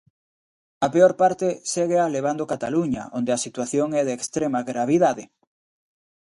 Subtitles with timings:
[0.85, 5.23] A peor parte séguea levando Cataluña onde a situación é de extrema gravidade.